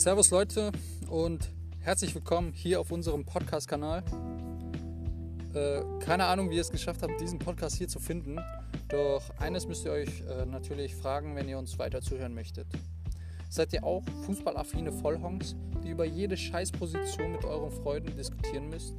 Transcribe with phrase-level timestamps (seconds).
[0.00, 0.72] Servus Leute
[1.10, 1.50] und
[1.80, 4.02] herzlich willkommen hier auf unserem Podcast-Kanal.
[5.52, 8.38] Äh, keine Ahnung, wie ihr es geschafft habt, diesen Podcast hier zu finden.
[8.88, 12.66] Doch eines müsst ihr euch äh, natürlich fragen, wenn ihr uns weiter zuhören möchtet.
[13.50, 15.54] Seid ihr auch fußballaffine Vollhongs,
[15.84, 18.94] die über jede Scheißposition mit euren Freunden diskutieren müsst?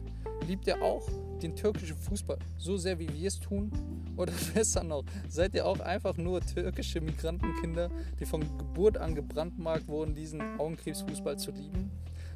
[0.45, 1.09] Liebt ihr auch
[1.43, 3.71] den türkischen Fußball so sehr, wie wir es tun?
[4.17, 9.87] Oder besser noch, seid ihr auch einfach nur türkische Migrantenkinder, die von Geburt an gebrandmarkt
[9.87, 11.91] wurden, diesen Augenkrebsfußball zu lieben?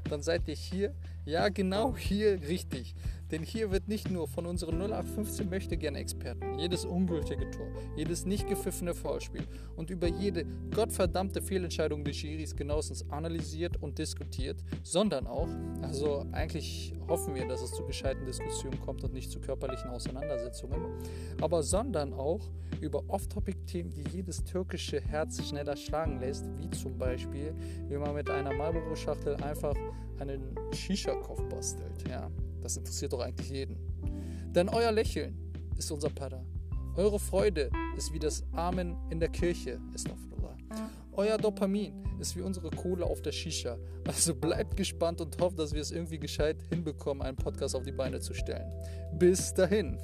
[0.09, 0.93] Dann seid ihr hier,
[1.25, 2.95] ja genau hier richtig.
[3.31, 8.93] Denn hier wird nicht nur von unseren 0815 Möchtegern-Experten jedes ungültige Tor, jedes nicht gepfiffene
[8.93, 15.49] Foulspiel und über jede gottverdammte Fehlentscheidung des Schiris genauestens analysiert und diskutiert, sondern auch,
[15.81, 20.81] also eigentlich hoffen wir, dass es zu gescheiten Diskussionen kommt und nicht zu körperlichen Auseinandersetzungen,
[21.41, 22.41] aber sondern auch
[22.81, 27.53] über Off-Topic-Themen, die jedes türkische Herz schneller schlagen lässt, wie zum Beispiel,
[27.87, 29.75] wie man mit einer Marlboro-Schachtel einfach
[30.19, 32.07] einen Shisha-Kopf bastelt.
[32.07, 32.29] Ja,
[32.65, 33.77] das interessiert doch eigentlich jeden.
[34.51, 35.37] Denn euer Lächeln
[35.77, 36.43] ist unser Pada.
[36.95, 39.79] Eure Freude ist wie das Amen in der Kirche.
[41.11, 43.77] Euer Dopamin ist wie unsere Kohle auf der Shisha.
[44.07, 47.91] Also bleibt gespannt und hofft, dass wir es irgendwie gescheit hinbekommen, einen Podcast auf die
[47.91, 48.71] Beine zu stellen.
[49.13, 49.97] Bis dahin.